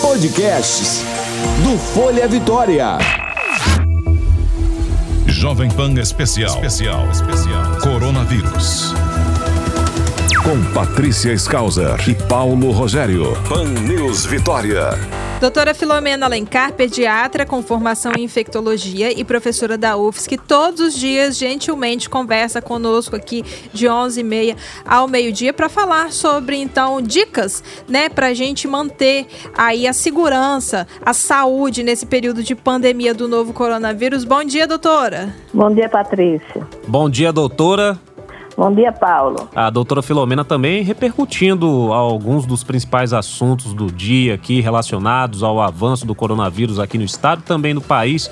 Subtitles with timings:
[0.00, 1.02] Podcasts
[1.64, 2.98] do Folha Vitória.
[5.26, 6.54] Jovem Pan Especial.
[6.64, 7.10] Especial.
[7.10, 7.76] Especial.
[7.80, 8.94] Coronavírus.
[10.44, 13.36] Com Patrícia Skauser e Paulo Rogério.
[13.48, 14.90] Pan News Vitória.
[15.38, 21.36] Doutora Filomena Alencar, pediatra com formação em infectologia e professora da UFSC, todos os dias
[21.36, 28.28] gentilmente conversa conosco aqui de 11h30 ao meio-dia para falar sobre, então, dicas, né, para
[28.28, 34.24] a gente manter aí a segurança, a saúde nesse período de pandemia do novo coronavírus.
[34.24, 35.34] Bom dia, doutora.
[35.52, 36.66] Bom dia, Patrícia.
[36.88, 37.98] Bom dia, doutora.
[38.56, 39.50] Bom dia, Paulo.
[39.54, 46.06] A doutora Filomena também repercutindo alguns dos principais assuntos do dia aqui relacionados ao avanço
[46.06, 48.30] do coronavírus aqui no estado, também no país.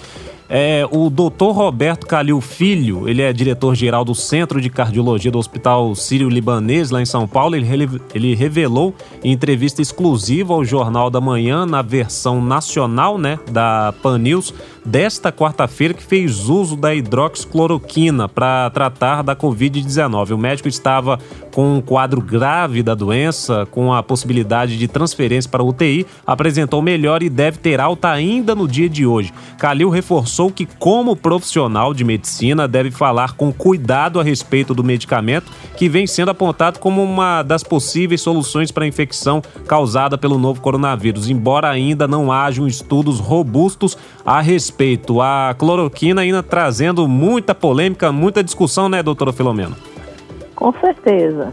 [0.48, 5.94] É, o doutor Roberto Calil Filho, ele é diretor-geral do Centro de Cardiologia do Hospital
[5.94, 7.56] Sírio-Libanês, lá em São Paulo.
[7.56, 7.66] Ele,
[8.14, 14.18] ele revelou em entrevista exclusiva ao Jornal da Manhã, na versão nacional né, da Pan
[14.18, 14.52] News,
[14.84, 20.32] desta quarta-feira, que fez uso da hidroxicloroquina para tratar da Covid-19.
[20.32, 21.18] O médico estava
[21.52, 27.22] com um quadro grave da doença, com a possibilidade de transferência para UTI, apresentou melhor
[27.22, 29.32] e deve ter alta ainda no dia de hoje.
[29.58, 35.50] Calil reforçou que, como profissional de medicina, deve falar com cuidado a respeito do medicamento
[35.76, 40.60] que vem sendo apontado como uma das possíveis soluções para a infecção causada pelo novo
[40.60, 44.73] coronavírus, embora ainda não hajam estudos robustos a respeito.
[45.22, 49.76] A cloroquina ainda trazendo muita polêmica, muita discussão, né, doutora Filomena?
[50.54, 51.52] Com certeza.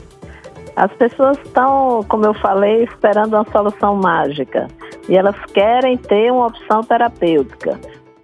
[0.76, 4.68] As pessoas estão, como eu falei, esperando uma solução mágica
[5.08, 7.80] e elas querem ter uma opção terapêutica.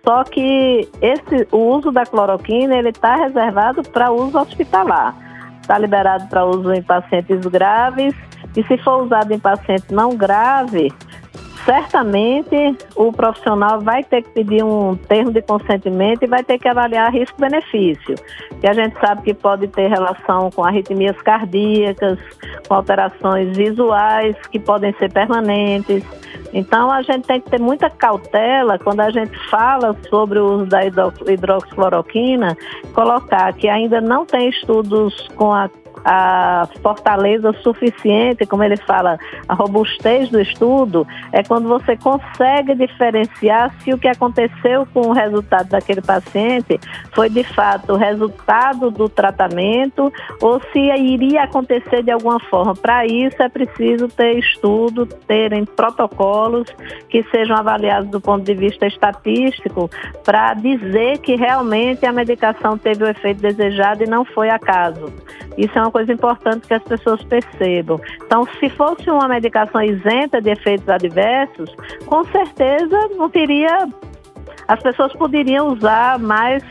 [0.08, 5.14] Só que esse, o uso da cloroquina ele está reservado para uso hospitalar.
[5.62, 8.16] Está liberado para uso em pacientes graves
[8.56, 10.92] e se for usado em paciente não grave,
[11.68, 16.68] certamente o profissional vai ter que pedir um termo de consentimento e vai ter que
[16.68, 18.16] avaliar risco-benefício.
[18.62, 22.18] Que a gente sabe que pode ter relação com arritmias cardíacas,
[22.68, 26.04] com alterações visuais que podem ser permanentes
[26.54, 30.66] então a gente tem que ter muita cautela quando a gente fala sobre o uso
[30.66, 32.58] da hidroxicloroquina,
[32.94, 35.70] colocar que ainda não tem estudos com a
[36.04, 43.74] a fortaleza suficiente, como ele fala, a robustez do estudo, é quando você consegue diferenciar
[43.80, 46.80] se o que aconteceu com o resultado daquele paciente
[47.14, 52.74] foi de fato o resultado do tratamento ou se iria acontecer de alguma forma.
[52.74, 56.68] Para isso é preciso ter estudo, terem protocolos
[57.10, 59.90] que sejam avaliados do ponto de vista estatístico
[60.24, 65.12] para dizer que realmente a medicação teve o efeito desejado e não foi acaso.
[65.58, 68.00] Isso é uma coisa importante que as pessoas percebam.
[68.26, 71.74] Então, se fosse uma medicação isenta de efeitos adversos,
[72.06, 73.88] com certeza não teria.
[74.68, 76.64] As pessoas poderiam usar mais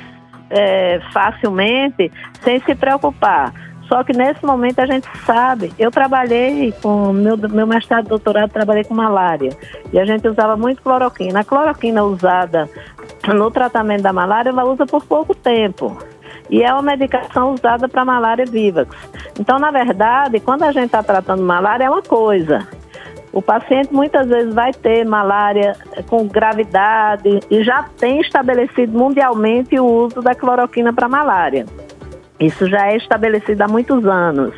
[0.50, 2.12] é, facilmente,
[2.42, 3.52] sem se preocupar.
[3.88, 8.50] Só que nesse momento a gente sabe, eu trabalhei com meu, meu mestrado e doutorado,
[8.50, 9.50] trabalhei com malária.
[9.92, 11.40] E a gente usava muito cloroquina.
[11.40, 12.68] A cloroquina usada
[13.28, 15.96] no tratamento da malária, ela usa por pouco tempo
[16.48, 18.94] e é uma medicação usada para malária vivax.
[19.38, 22.66] Então, na verdade, quando a gente está tratando malária, é uma coisa.
[23.32, 25.76] O paciente muitas vezes vai ter malária
[26.08, 31.66] com gravidade e já tem estabelecido mundialmente o uso da cloroquina para malária.
[32.40, 34.54] Isso já é estabelecido há muitos anos.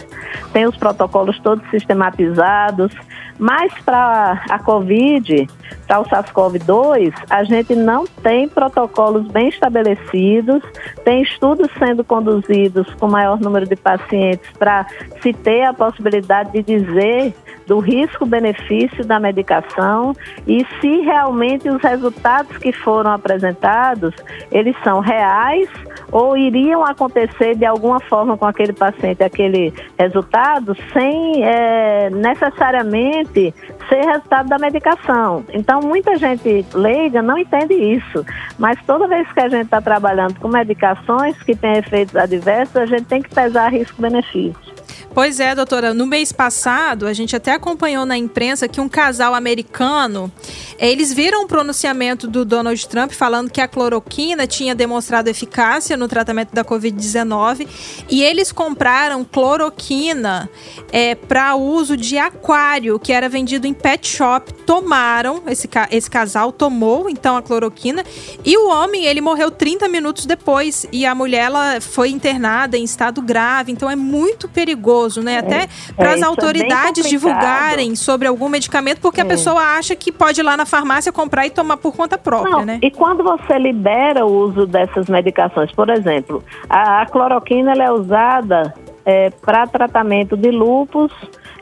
[0.52, 2.92] Tem os protocolos todos sistematizados,
[3.38, 5.48] mas para a Covid,
[5.86, 10.62] para o SARS-CoV-2, a gente não tem protocolos bem estabelecidos,
[11.04, 14.86] tem estudos sendo conduzidos com maior número de pacientes para
[15.22, 17.34] se ter a possibilidade de dizer
[17.68, 20.14] do risco-benefício da medicação
[20.46, 24.14] e se realmente os resultados que foram apresentados,
[24.50, 25.68] eles são reais
[26.10, 33.54] ou iriam acontecer de alguma forma com aquele paciente aquele resultado sem é, necessariamente
[33.88, 35.44] ser resultado da medicação.
[35.58, 38.24] Então, muita gente leiga não entende isso,
[38.56, 42.86] mas toda vez que a gente está trabalhando com medicações que têm efeitos adversos, a
[42.86, 44.77] gente tem que pesar risco-benefício.
[45.14, 45.94] Pois é, doutora.
[45.94, 50.30] No mês passado, a gente até acompanhou na imprensa que um casal americano,
[50.78, 55.96] eles viram o um pronunciamento do Donald Trump falando que a cloroquina tinha demonstrado eficácia
[55.96, 57.66] no tratamento da Covid-19
[58.08, 60.48] e eles compraram cloroquina
[60.92, 64.52] é, para uso de aquário, que era vendido em pet shop.
[64.64, 68.04] Tomaram, esse, esse casal tomou então a cloroquina
[68.44, 72.84] e o homem, ele morreu 30 minutos depois e a mulher ela foi internada em
[72.84, 75.38] estado grave, então é muito perigoso perigoso, né?
[75.38, 79.28] Até é, para as é, é autoridades é divulgarem sobre algum medicamento, porque a é.
[79.28, 82.64] pessoa acha que pode ir lá na farmácia comprar e tomar por conta própria, Não,
[82.64, 82.78] né?
[82.82, 87.92] E quando você libera o uso dessas medicações, por exemplo, a, a cloroquina ela é
[87.92, 88.74] usada
[89.04, 91.12] é, para tratamento de lúpus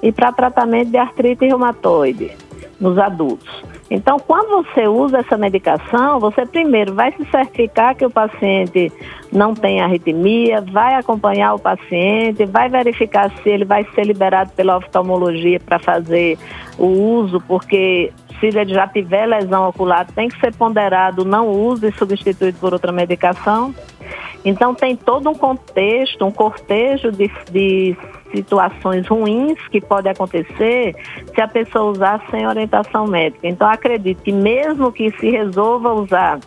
[0.02, 2.30] e para tratamento de artrite reumatoide
[2.78, 3.48] nos adultos.
[3.88, 8.92] Então, quando você usa essa medicação, você primeiro vai se certificar que o paciente
[9.36, 14.78] não tem arritmia, vai acompanhar o paciente, vai verificar se ele vai ser liberado pela
[14.78, 16.38] oftalmologia para fazer
[16.78, 18.10] o uso, porque
[18.40, 22.72] se ele já tiver lesão ocular, tem que ser ponderado não uso e substituído por
[22.72, 23.74] outra medicação.
[24.42, 27.96] Então tem todo um contexto, um cortejo de, de
[28.34, 30.94] situações ruins que pode acontecer
[31.34, 33.46] se a pessoa usar sem orientação médica.
[33.46, 36.38] Então acredito que mesmo que se resolva usar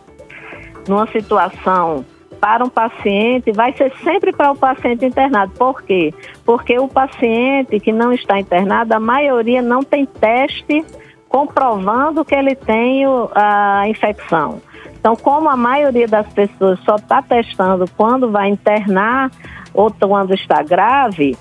[0.88, 2.04] numa situação
[2.40, 5.52] para um paciente, vai ser sempre para o paciente internado.
[5.52, 6.14] Por quê?
[6.44, 10.84] Porque o paciente que não está internado, a maioria não tem teste
[11.28, 13.04] comprovando que ele tem
[13.34, 14.60] a infecção.
[14.98, 19.30] Então, como a maioria das pessoas só está testando quando vai internar
[19.72, 21.36] ou quando está grave,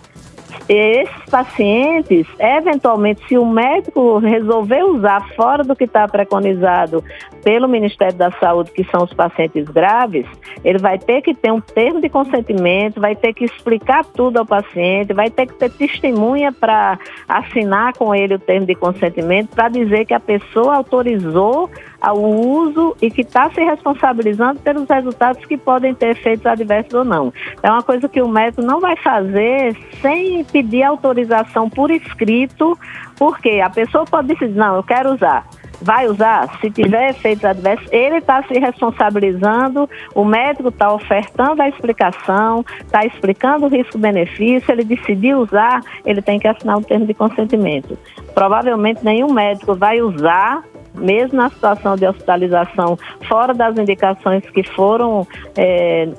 [0.67, 7.03] esses pacientes, eventualmente, se o médico resolver usar fora do que está preconizado
[7.43, 10.25] pelo Ministério da Saúde, que são os pacientes graves,
[10.63, 14.45] ele vai ter que ter um termo de consentimento, vai ter que explicar tudo ao
[14.45, 19.69] paciente, vai ter que ter testemunha para assinar com ele o termo de consentimento, para
[19.69, 21.69] dizer que a pessoa autorizou
[22.01, 27.03] ao uso e que está se responsabilizando pelos resultados que podem ter efeitos adversos ou
[27.03, 27.33] não.
[27.61, 32.77] É uma coisa que o médico não vai fazer sem pedir autorização por escrito,
[33.17, 35.45] porque a pessoa pode decidir, não, eu quero usar
[35.81, 41.69] vai usar, se tiver efeitos adversos, ele está se responsabilizando, o médico está ofertando a
[41.69, 47.13] explicação, está explicando o risco-benefício, ele decidiu usar, ele tem que assinar um termo de
[47.13, 47.97] consentimento.
[48.33, 52.97] Provavelmente nenhum médico vai usar mesmo na situação de hospitalização,
[53.27, 55.25] fora das indicações que foram
[55.55, 56.09] é,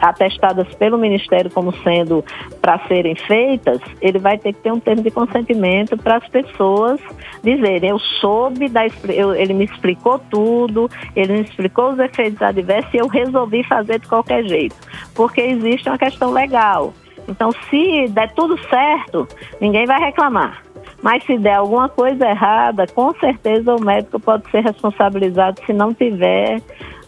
[0.00, 2.24] atestadas pelo Ministério como sendo
[2.60, 7.00] para serem feitas, ele vai ter que ter um termo de consentimento para as pessoas
[7.42, 12.92] dizerem, eu soube, da, eu, ele me explicou tudo, ele me explicou os efeitos adversos
[12.94, 14.76] e eu resolvi fazer de qualquer jeito,
[15.14, 16.92] porque existe uma questão legal.
[17.28, 19.26] Então, se der tudo certo,
[19.60, 20.62] ninguém vai reclamar.
[21.02, 25.92] Mas se der alguma coisa errada, com certeza o médico pode ser responsabilizado se não
[25.92, 26.62] tiver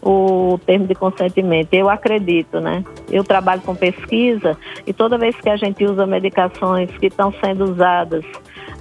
[0.07, 1.75] o termo de consentimento.
[1.75, 2.85] Eu acredito, né?
[3.11, 4.57] Eu trabalho com pesquisa
[4.87, 8.25] e toda vez que a gente usa medicações que estão sendo usadas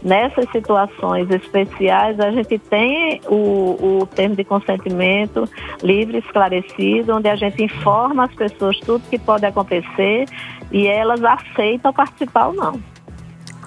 [0.03, 5.49] nessas situações especiais, a gente tem o, o termo de consentimento
[5.81, 10.25] livre, esclarecido, onde a gente informa as pessoas tudo que pode acontecer
[10.71, 12.94] e elas aceitam participar ou não.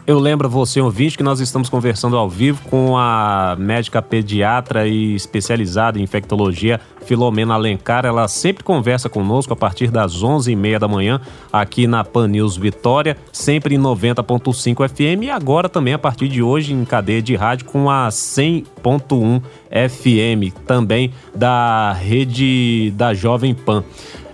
[0.09, 5.15] Eu lembro você, ouvinte, que nós estamos conversando ao vivo com a médica pediatra e
[5.15, 8.07] especializada em infectologia, Filomena Alencar.
[8.07, 11.21] Ela sempre conversa conosco a partir das 11h30 da manhã
[11.53, 16.43] aqui na Pan News Vitória, sempre em 90.5 FM e agora também a partir de
[16.43, 23.85] hoje em cadeia de rádio com a 100.1 FM, também da rede da Jovem Pan.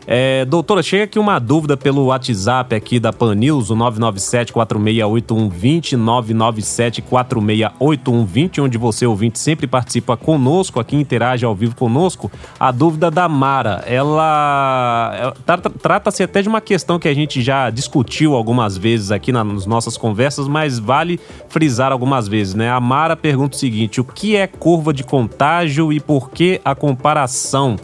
[0.07, 8.63] É, doutora, chega aqui uma dúvida pelo WhatsApp aqui da Pan News, o 997-468120, 997-468120,
[8.63, 12.31] onde você, ouvinte, sempre participa conosco aqui, interage ao vivo conosco.
[12.61, 15.33] A dúvida da Mara, ela,
[15.81, 19.97] trata-se até de uma questão que a gente já discutiu algumas vezes aqui nas nossas
[19.97, 22.71] conversas, mas vale frisar algumas vezes, né?
[22.71, 26.75] A Mara pergunta o seguinte: o que é curva de contágio e por que a
[26.75, 27.77] comparação?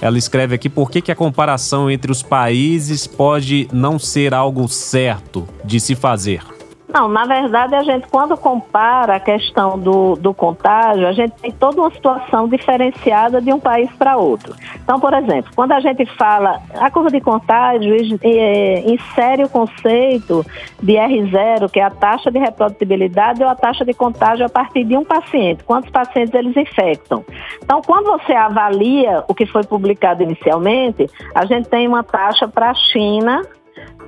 [0.00, 4.66] Ela escreve aqui por que, que a comparação entre os países pode não ser algo
[4.68, 6.42] certo de se fazer.
[6.92, 11.52] Não, na verdade, a gente, quando compara a questão do, do contágio, a gente tem
[11.52, 14.54] toda uma situação diferenciada de um país para outro.
[14.82, 20.44] Então, por exemplo, quando a gente fala, a curva de contágio é, insere o conceito
[20.82, 24.82] de R0, que é a taxa de reprodutibilidade ou a taxa de contágio a partir
[24.84, 27.24] de um paciente, quantos pacientes eles infectam.
[27.62, 32.70] Então, quando você avalia o que foi publicado inicialmente, a gente tem uma taxa para
[32.70, 33.42] a China,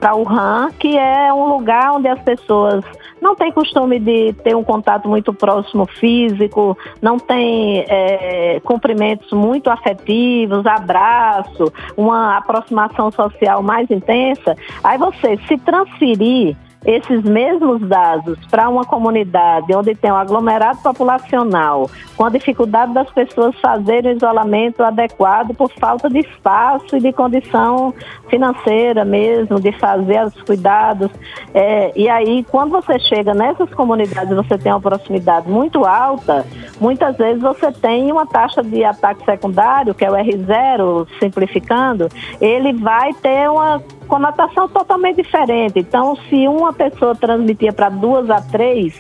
[0.01, 2.85] para o RAM, que é um lugar onde as pessoas
[3.21, 9.71] não têm costume de ter um contato muito próximo físico, não tem é, cumprimentos muito
[9.71, 14.57] afetivos, abraço, uma aproximação social mais intensa.
[14.83, 21.91] Aí você se transferir esses mesmos dados para uma comunidade onde tem um aglomerado populacional,
[22.17, 27.13] com a dificuldade das pessoas fazerem o isolamento adequado por falta de espaço e de
[27.13, 27.95] condição
[28.29, 31.11] financeira mesmo, de fazer os cuidados.
[31.55, 36.45] É, e aí, quando você chega nessas comunidades, você tem uma proximidade muito alta,
[36.81, 42.09] muitas vezes você tem uma taxa de ataque secundário, que é o R0, simplificando,
[42.41, 45.79] ele vai ter uma conotação totalmente diferente.
[45.79, 48.95] Então, se uma pessoa transmitia para duas a três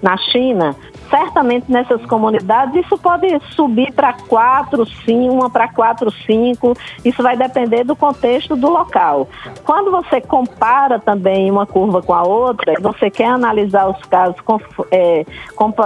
[0.00, 0.74] na China,
[1.08, 6.74] certamente nessas comunidades isso pode subir para quatro, sim, uma para quatro, cinco.
[7.04, 9.28] Isso vai depender do contexto do local.
[9.64, 14.36] Quando você compara também uma curva com a outra, você quer analisar os casos
[14.90, 15.24] é,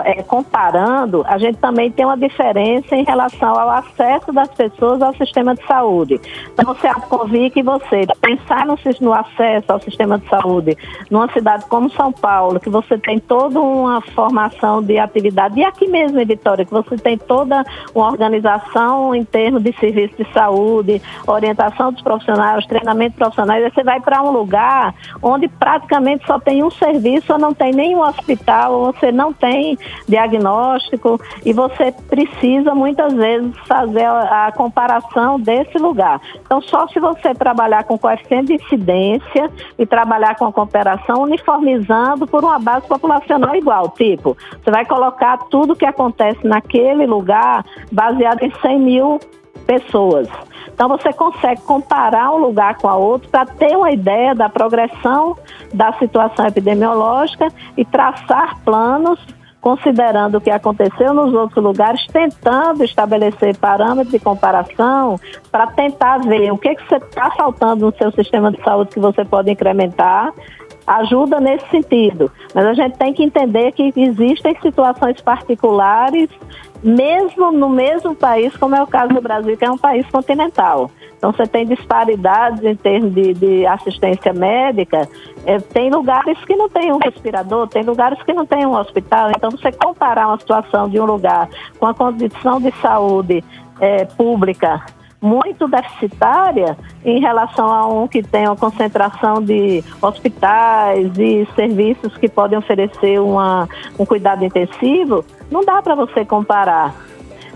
[0.04, 5.14] é, comparando, a gente também tem uma diferença em relação ao acesso das pessoas ao
[5.14, 6.20] sistema de saúde.
[6.52, 10.76] Então, você convir que você pensar no, no acesso ao sistema de saúde
[11.10, 15.58] numa cidade como São Paulo, que você tem toda uma formação de atividade.
[15.58, 17.64] E aqui mesmo Vitória, que você tem toda
[17.94, 24.00] uma organização em termos de serviço de saúde, orientação dos profissionais, treinamento profissionais, você vai
[24.00, 28.92] para um lugar onde praticamente só tem um serviço, ou não tem nenhum hospital, ou
[28.92, 29.76] você não tem
[30.08, 36.20] diagnóstico, e você precisa muitas vezes fazer a, comparação desse lugar.
[36.44, 42.26] Então, só se você trabalhar com coeficiente de incidência e trabalhar com a comparação uniformizando
[42.26, 44.99] por uma base populacional igual, tipo, você vai colocar
[45.50, 49.20] tudo que acontece naquele lugar baseado em 100 mil
[49.66, 50.28] pessoas.
[50.72, 55.36] Então você consegue comparar um lugar com a outro para ter uma ideia da progressão
[55.72, 59.20] da situação epidemiológica e traçar planos
[59.60, 66.50] considerando o que aconteceu nos outros lugares, tentando estabelecer parâmetros de comparação para tentar ver
[66.50, 70.32] o que, que está faltando no seu sistema de saúde que você pode incrementar
[70.86, 72.30] ajuda nesse sentido.
[72.54, 76.28] Mas a gente tem que entender que existem situações particulares,
[76.82, 80.90] mesmo no mesmo país, como é o caso do Brasil, que é um país continental.
[81.16, 85.06] Então, você tem disparidades em termos de, de assistência médica.
[85.44, 89.30] É, tem lugares que não tem um respirador, tem lugares que não tem um hospital.
[89.36, 93.44] Então, você comparar uma situação de um lugar com a condição de saúde
[93.78, 94.82] é, pública
[95.20, 102.28] muito deficitária em relação a um que tem uma concentração de hospitais e serviços que
[102.28, 106.94] podem oferecer uma, um cuidado intensivo, não dá para você comparar.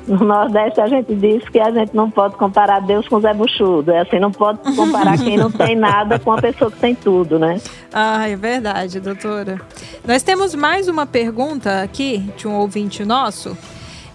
[0.07, 3.91] No Nordeste a gente diz que a gente não pode comparar Deus com Zé Buchudo.
[3.91, 7.39] É assim, não pode comparar quem não tem nada com a pessoa que tem tudo,
[7.39, 7.59] né?
[7.91, 9.59] Ah, é verdade, doutora.
[10.07, 13.57] Nós temos mais uma pergunta aqui de um ouvinte nosso.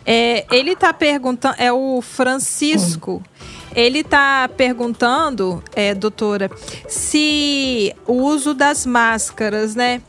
[0.05, 3.21] É, ele está perguntando, é o Francisco.
[3.75, 6.49] Ele está perguntando, é, doutora,
[6.87, 10.01] se o uso das máscaras, né?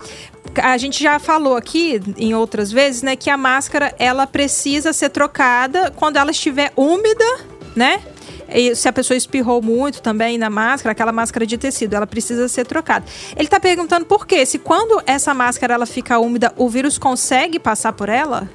[0.57, 5.11] A gente já falou aqui em outras vezes, né, que a máscara ela precisa ser
[5.11, 7.25] trocada quando ela estiver úmida,
[7.77, 8.03] né?
[8.53, 12.49] E se a pessoa espirrou muito também na máscara, aquela máscara de tecido, ela precisa
[12.49, 13.05] ser trocada.
[13.37, 14.45] Ele está perguntando por quê?
[14.45, 18.51] Se quando essa máscara ela fica úmida, o vírus consegue passar por ela?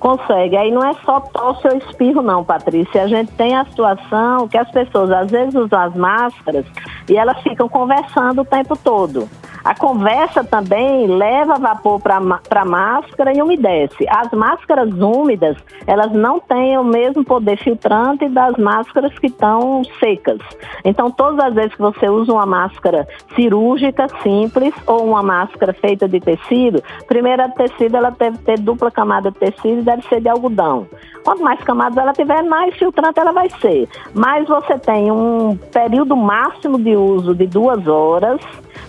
[0.00, 0.56] Consegue.
[0.56, 3.02] Aí não é só tosse ou espirro, não, Patrícia.
[3.02, 6.64] A gente tem a situação que as pessoas às vezes usam as máscaras
[7.08, 9.28] e elas ficam conversando o tempo todo.
[9.64, 14.06] A conversa também leva vapor para a máscara e umedece.
[14.08, 20.38] As máscaras úmidas, elas não têm o mesmo poder filtrante das máscaras que estão secas.
[20.84, 26.08] Então, todas as vezes que você usa uma máscara cirúrgica simples ou uma máscara feita
[26.08, 30.20] de tecido, primeiro a tecido ela deve ter dupla camada de tecido e deve ser
[30.20, 30.86] de algodão.
[31.24, 33.88] Quanto mais camadas ela tiver, mais filtrante ela vai ser.
[34.14, 38.40] Mas você tem um período máximo de uso de duas horas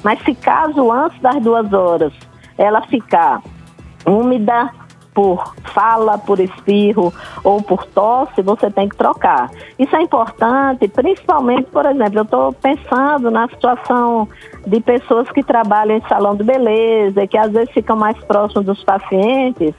[0.03, 2.13] mas se caso antes das duas horas
[2.57, 3.41] ela ficar
[4.05, 4.69] úmida
[5.13, 9.51] por fala, por espirro ou por tosse, você tem que trocar.
[9.77, 14.27] Isso é importante, principalmente, por exemplo, eu estou pensando na situação
[14.65, 18.83] de pessoas que trabalham em salão de beleza, que às vezes ficam mais próximos dos
[18.83, 19.73] pacientes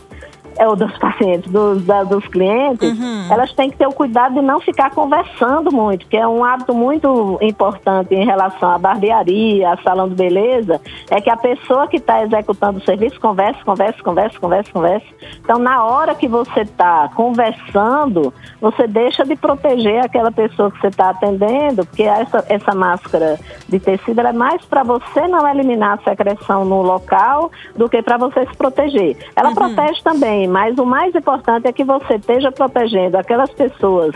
[0.61, 3.27] ou dos pacientes, dos, da, dos clientes, uhum.
[3.31, 6.75] elas têm que ter o cuidado de não ficar conversando muito, que é um hábito
[6.75, 10.81] muito importante em relação à barbearia, a salão de beleza,
[11.11, 15.07] é que a pessoa que está executando o serviço conversa, conversa, conversa, conversa, conversa.
[15.41, 20.89] Então, na hora que você está conversando, você deixa de proteger aquela pessoa que você
[20.89, 26.11] está atendendo, porque essa, essa máscara de tecido é mais para você não eliminar a
[26.11, 29.17] secreção no local do que para você se proteger.
[29.35, 29.55] Ela uhum.
[29.55, 34.15] protege também mas o mais importante é que você esteja protegendo aquelas pessoas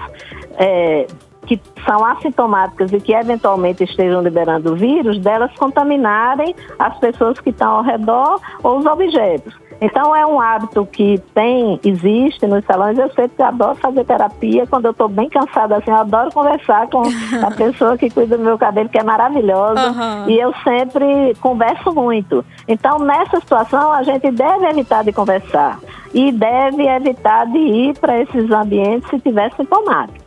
[0.59, 1.06] é,
[1.47, 7.50] que são assintomáticas e que eventualmente estejam liberando o vírus, delas contaminarem as pessoas que
[7.50, 9.54] estão ao redor ou os objetos.
[9.80, 12.99] Então é um hábito que tem, existe nos salões.
[12.99, 14.66] Eu sempre adoro fazer terapia.
[14.66, 17.02] Quando eu estou bem cansada assim, eu adoro conversar com
[17.45, 19.90] a pessoa que cuida do meu cabelo, que é maravilhosa.
[19.90, 20.30] Uhum.
[20.30, 22.45] E eu sempre converso muito.
[22.66, 25.78] Então, nessa situação, a gente deve evitar de conversar
[26.14, 30.25] e deve evitar de ir para esses ambientes se tiver sintomático.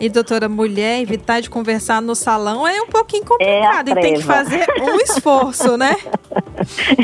[0.00, 3.88] E doutora, mulher evitar de conversar no salão é um pouquinho complicado.
[3.88, 5.96] É e tem que fazer um esforço, né?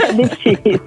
[0.02, 0.80] É difícil.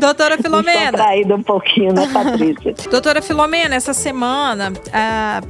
[0.00, 0.92] Doutora Filomena.
[0.92, 2.74] Traída um pouquinho, né, Patrícia?
[2.90, 5.40] Doutora Filomena, essa semana a,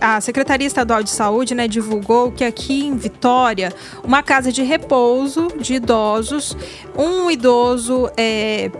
[0.00, 3.72] a Secretaria Estadual de Saúde né, divulgou que aqui em Vitória,
[4.04, 6.56] uma casa de repouso de idosos,
[6.96, 8.70] um idoso é,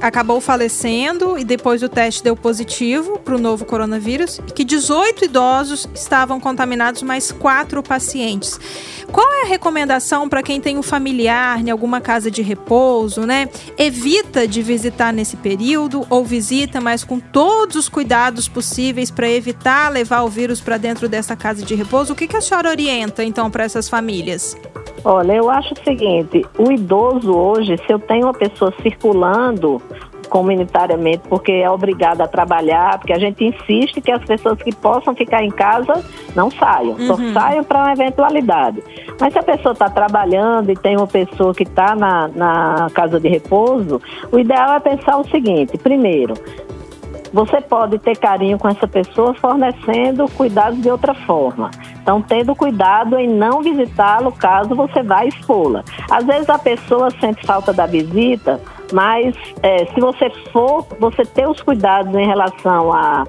[0.00, 5.24] acabou falecendo e depois o teste deu positivo para o novo coronavírus e que 18
[5.24, 8.58] idosos estavam contaminados, mais quatro pacientes.
[9.10, 13.48] Qual é a recomendação para quem tem um familiar em alguma casa de repouso, né?
[13.76, 19.90] Evita de visitar nesse período ou visita, mas com todos os cuidados possíveis para evitar
[19.90, 22.12] levar o vírus para dentro dessa casa de repouso.
[22.12, 24.56] O que, que a senhora orienta então para essas famílias?
[25.04, 29.80] Olha, eu acho o seguinte: o idoso hoje, se eu tenho uma pessoa circulando
[30.28, 35.14] comunitariamente, porque é obrigada a trabalhar, porque a gente insiste que as pessoas que possam
[35.14, 36.04] ficar em casa
[36.36, 37.06] não saiam, uhum.
[37.06, 38.82] só saiam para uma eventualidade.
[39.20, 43.18] Mas se a pessoa está trabalhando e tem uma pessoa que está na, na casa
[43.18, 44.00] de repouso,
[44.30, 46.34] o ideal é pensar o seguinte: primeiro,
[47.32, 51.70] você pode ter carinho com essa pessoa fornecendo cuidados de outra forma.
[52.02, 55.84] Então, tendo cuidado em não visitá-lo caso você vá expô-la.
[56.10, 58.60] Às vezes a pessoa sente falta da visita,
[58.92, 63.24] mas é, se você for, você ter os cuidados em relação a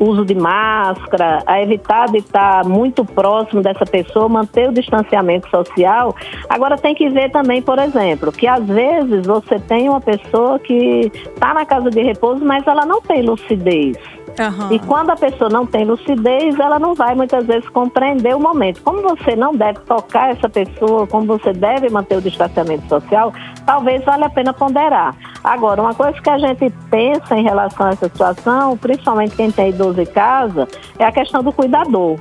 [0.00, 6.16] uso de máscara, a evitar de estar muito próximo dessa pessoa, manter o distanciamento social.
[6.48, 11.12] Agora tem que ver também, por exemplo, que às vezes você tem uma pessoa que
[11.14, 13.98] está na casa de repouso, mas ela não tem lucidez.
[14.38, 14.72] Uhum.
[14.72, 18.82] E quando a pessoa não tem lucidez, ela não vai muitas vezes compreender o momento.
[18.82, 23.32] Como você não deve tocar essa pessoa, como você deve manter o distanciamento social,
[23.66, 25.14] talvez valha a pena ponderar.
[25.42, 29.70] Agora, uma coisa que a gente pensa em relação a essa situação, principalmente quem tem
[29.70, 30.68] idoso em casa,
[30.98, 32.18] é a questão do cuidador.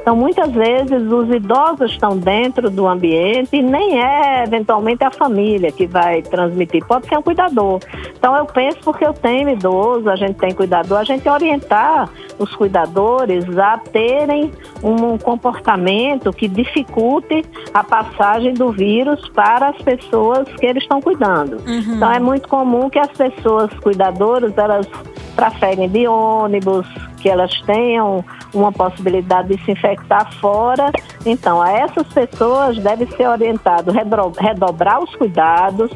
[0.00, 5.70] Então, muitas vezes, os idosos estão dentro do ambiente e nem é, eventualmente, a família
[5.72, 6.84] que vai transmitir.
[6.86, 7.80] Pode ser um cuidador.
[8.16, 12.54] Então, eu penso, porque eu tenho idoso, a gente tem cuidador, a gente orientar os
[12.54, 14.50] cuidadores a terem
[14.82, 21.56] um comportamento que dificulte a passagem do vírus para as pessoas que eles estão cuidando.
[21.66, 21.94] Uhum.
[21.96, 24.86] Então, é muito comum que as pessoas cuidadoras, elas
[25.34, 26.86] trafeguem de ônibus,
[27.24, 30.92] que elas tenham uma possibilidade de se infectar fora.
[31.24, 35.90] Então, a essas pessoas deve ser orientado redobrar os cuidados,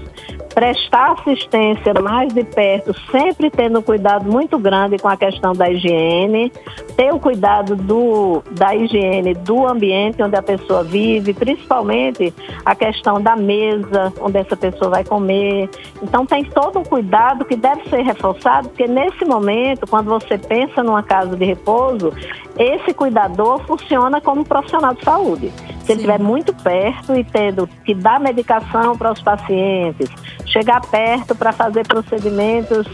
[0.58, 6.52] prestar assistência mais de perto, sempre tendo cuidado muito grande com a questão da higiene,
[6.96, 13.22] ter o cuidado do, da higiene do ambiente onde a pessoa vive, principalmente a questão
[13.22, 15.70] da mesa onde essa pessoa vai comer.
[16.02, 20.82] Então tem todo um cuidado que deve ser reforçado, porque nesse momento, quando você pensa
[20.82, 22.12] numa casa de repouso,
[22.58, 25.52] esse cuidador funciona como profissional de saúde.
[25.84, 30.10] Se ele estiver muito perto e tendo que dar medicação para os pacientes,
[30.44, 32.86] chegar perto para fazer procedimentos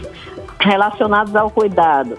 [0.59, 2.17] relacionados ao cuidado,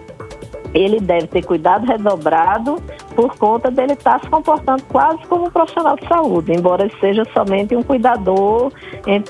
[0.77, 2.77] ele deve ter cuidado redobrado
[3.15, 7.75] por conta dele estar se comportando quase como um profissional de saúde, embora seja somente
[7.75, 8.71] um cuidador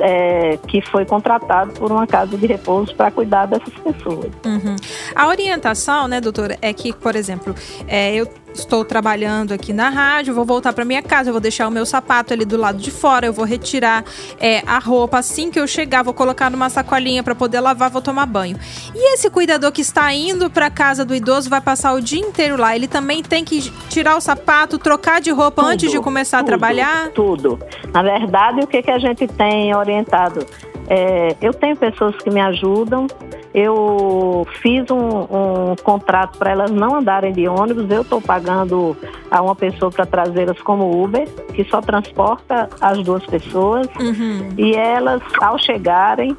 [0.01, 4.31] é, que foi contratado por uma casa de repouso para cuidar dessas pessoas.
[4.45, 4.77] Uhum.
[5.15, 7.55] A orientação, né, doutora, é que, por exemplo,
[7.87, 11.69] é, eu estou trabalhando aqui na rádio, vou voltar para minha casa, eu vou deixar
[11.69, 14.05] o meu sapato ali do lado de fora, eu vou retirar
[14.41, 18.03] é, a roupa assim que eu chegar, vou colocar numa sacolinha para poder lavar, vou
[18.03, 18.59] tomar banho.
[18.95, 22.57] E esse cuidador que está indo para casa do idoso vai passar o dia inteiro
[22.57, 26.39] lá, ele também tem que tirar o sapato, trocar de roupa tudo, antes de começar
[26.39, 27.09] tudo, a trabalhar?
[27.11, 27.59] Tudo.
[27.93, 30.47] Na verdade, o que, que a gente tem orientado?
[30.89, 33.07] É, eu tenho pessoas que me ajudam,
[33.57, 38.95] eu fiz um, um contrato para elas não andarem de ônibus, eu estou pagando
[39.31, 44.51] a uma pessoa para trazê-las como Uber, que só transporta as duas pessoas, uhum.
[44.59, 46.37] e elas, ao chegarem,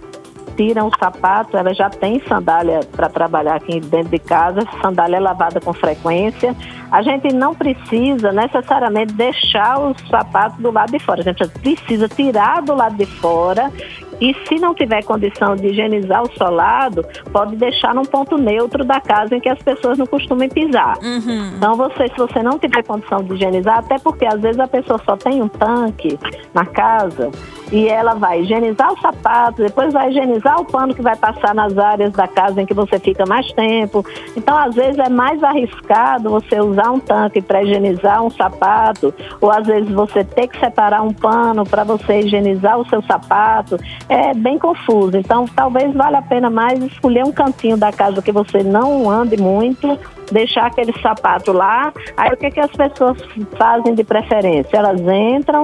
[0.58, 5.62] tiram o sapato, elas já têm sandália para trabalhar aqui dentro de casa, sandália lavada
[5.62, 6.56] com frequência.
[6.91, 12.10] A gente não precisa necessariamente deixar os sapatos do lado de fora, a gente precisa
[12.10, 13.72] tirar do lado de fora
[14.20, 19.00] e se não tiver condição de higienizar o solado, pode deixar num ponto neutro da
[19.00, 20.98] casa em que as pessoas não costumem pisar.
[20.98, 21.54] Uhum.
[21.56, 25.00] Então, você, se você não tiver condição de higienizar, até porque às vezes a pessoa
[25.06, 26.17] só tem um tanque
[26.54, 27.30] na casa,
[27.72, 31.77] e ela vai higienizar o sapato, depois vai higienizar o pano que vai passar nas
[31.77, 34.05] áreas da casa em que você fica mais tempo.
[34.36, 39.51] Então, às vezes é mais arriscado você usar um tanque para higienizar um sapato, ou
[39.51, 43.77] às vezes você ter que separar um pano para você higienizar o seu sapato.
[44.07, 45.17] É bem confuso.
[45.17, 49.38] Então, talvez valha a pena mais escolher um cantinho da casa que você não ande
[49.38, 49.97] muito
[50.31, 51.93] deixar aquele sapato lá.
[52.15, 53.17] Aí o que, que as pessoas
[53.57, 54.77] fazem de preferência?
[54.77, 55.63] Elas entram,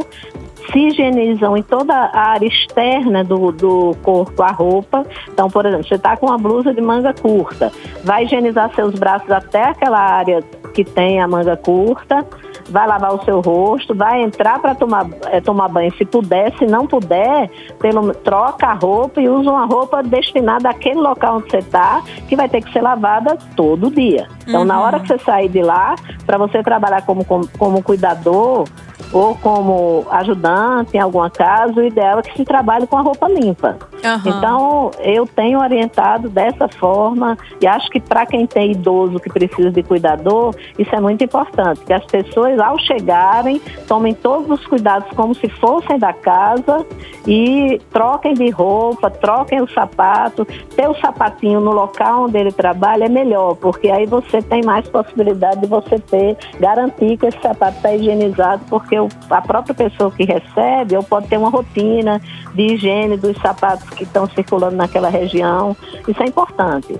[0.72, 5.06] se higienizam em toda a área externa do, do corpo, a roupa.
[5.32, 7.72] Então, por exemplo, você está com uma blusa de manga curta,
[8.04, 10.42] vai higienizar seus braços até aquela área
[10.74, 12.26] que tem a manga curta,
[12.70, 16.66] vai lavar o seu rosto, vai entrar para tomar, é, tomar banho se puder, se
[16.66, 21.58] não puder, pelo, troca a roupa e usa uma roupa destinada àquele local onde você
[21.58, 24.28] está, que vai ter que ser lavada todo dia.
[24.48, 24.68] Então, uhum.
[24.68, 28.66] na hora que você sair de lá, para você trabalhar como, como, como cuidador,
[29.14, 33.30] ou como ajudante em alguma casa, o ideal é que se trabalhe com a roupa
[33.30, 33.78] limpa.
[34.04, 34.22] Uhum.
[34.26, 39.70] Então, eu tenho orientado dessa forma e acho que para quem tem idoso que precisa
[39.72, 45.10] de cuidador, isso é muito importante, que as pessoas ao chegarem tomem todos os cuidados
[45.16, 46.86] como se fossem da casa
[47.28, 53.06] e troquem de roupa, troquem o sapato, ter o sapatinho no local onde ele trabalha
[53.06, 57.78] é melhor, porque aí você tem mais possibilidade de você ter, garantir que esse sapato
[57.78, 58.96] está higienizado, porque
[59.30, 62.22] a própria pessoa que recebe ou pode ter uma rotina
[62.54, 65.76] de higiene dos sapatos que estão circulando naquela região.
[66.08, 67.00] Isso é importante.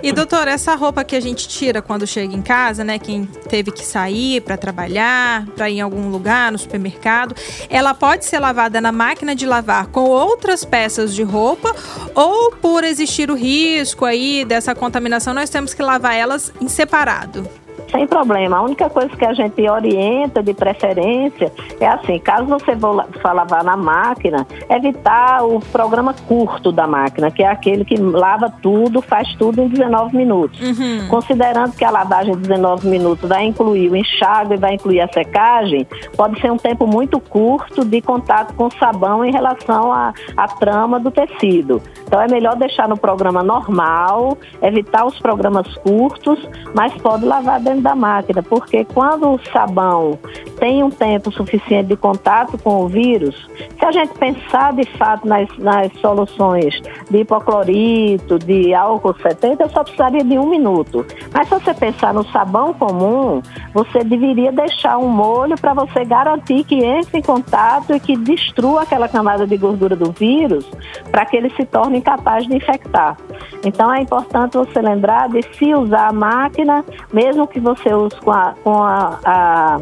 [0.00, 3.72] E doutor, essa roupa que a gente tira quando chega em casa, né, quem teve
[3.72, 7.34] que sair para trabalhar, para ir em algum lugar, no supermercado,
[7.68, 11.74] ela pode ser lavada na máquina de lavar com outras peças de roupa
[12.14, 17.48] ou por existir o risco aí dessa contaminação, nós temos que lavar elas em separado?
[17.90, 18.58] Sem problema.
[18.58, 23.64] A única coisa que a gente orienta de preferência é assim, caso você for lavar
[23.64, 29.32] na máquina, evitar o programa curto da máquina, que é aquele que lava tudo, faz
[29.34, 30.60] tudo em 19 minutos.
[30.60, 31.08] Uhum.
[31.08, 35.08] Considerando que a lavagem de 19 minutos vai incluir o enxágue e vai incluir a
[35.08, 40.12] secagem, pode ser um tempo muito curto de contato com o sabão em relação à,
[40.36, 41.82] à trama do tecido.
[42.06, 46.38] Então é melhor deixar no programa normal, evitar os programas curtos,
[46.74, 50.18] mas pode lavar dentro da máquina, porque quando o sabão
[50.58, 55.26] tem um tempo suficiente de contato com o vírus, se a gente pensar de fato
[55.26, 61.06] nas, nas soluções de hipoclorito, de álcool 70, eu só precisaria de um minuto.
[61.32, 63.40] Mas se você pensar no sabão comum,
[63.72, 68.82] você deveria deixar um molho para você garantir que entre em contato e que destrua
[68.82, 70.68] aquela camada de gordura do vírus
[71.10, 73.16] para que ele se torne incapaz de infectar.
[73.64, 78.30] Então é importante você lembrar de se usar a máquina, mesmo que você use com
[78.30, 79.80] a, com a, a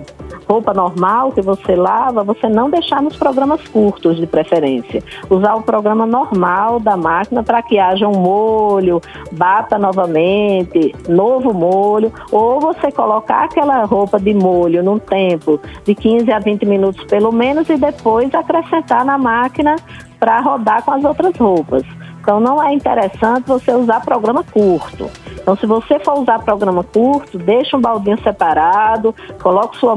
[0.48, 5.02] roupa normal que você lava, você não deixar nos programas curtos de preferência.
[5.30, 9.00] Usar o programa normal da máquina para que haja um molho,
[9.32, 16.32] bata novamente, novo molho, ou você colocar aquela roupa de molho num tempo de 15
[16.32, 19.76] a 20 minutos pelo menos e depois acrescentar na máquina
[20.18, 21.82] para rodar com as outras roupas.
[22.20, 25.08] Então não é interessante você usar programa curto.
[25.46, 29.94] Então, se você for usar programa curto, deixa um baldinho separado, coloque sua,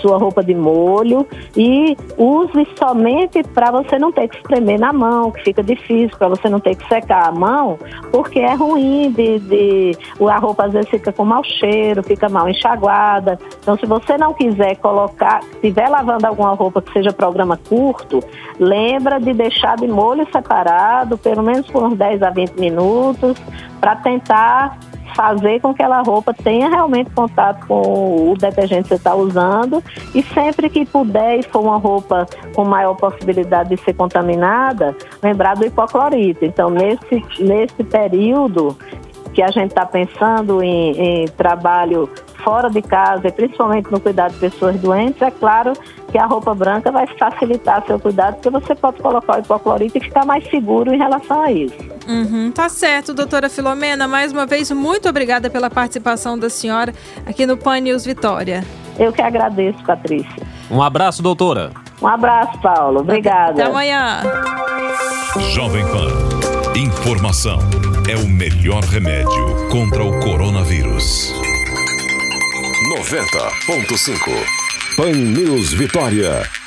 [0.00, 5.32] sua roupa de molho e use somente para você não ter que espremer na mão,
[5.32, 7.80] que fica difícil, para você não ter que secar a mão,
[8.12, 9.98] porque é ruim de, de.
[10.20, 13.40] A roupa às vezes fica com mau cheiro, fica mal enxaguada.
[13.60, 18.20] Então, se você não quiser colocar, estiver lavando alguma roupa que seja programa curto,
[18.56, 23.36] lembra de deixar de molho separado, pelo menos por uns 10 a 20 minutos,
[23.80, 24.78] para tentar
[25.14, 29.82] fazer com que aquela roupa tenha realmente contato com o detergente que você está usando
[30.14, 35.56] e sempre que puder e for uma roupa com maior possibilidade de ser contaminada, lembrar
[35.56, 36.44] do hipoclorito.
[36.44, 38.76] Então, nesse, nesse período
[39.34, 42.08] que a gente está pensando em, em trabalho
[42.42, 45.72] fora de casa, e principalmente no cuidado de pessoas doentes, é claro
[46.10, 50.00] que a roupa branca vai facilitar seu cuidado, porque você pode colocar o hipoclorito e
[50.00, 51.78] ficar mais seguro em relação a isso.
[52.06, 54.06] Uhum, tá certo, doutora Filomena.
[54.06, 56.92] Mais uma vez, muito obrigada pela participação da senhora
[57.26, 58.64] aqui no Pan News Vitória.
[58.98, 60.46] Eu que agradeço, Patrícia.
[60.70, 61.70] Um abraço, doutora.
[62.00, 63.00] Um abraço, Paulo.
[63.00, 63.52] Obrigada.
[63.52, 64.20] Até amanhã.
[65.54, 66.32] Jovem Pan.
[66.76, 67.58] Informação
[68.08, 71.32] é o melhor remédio contra o coronavírus.
[72.92, 74.44] 90.5
[74.96, 76.61] Pan News Vitória.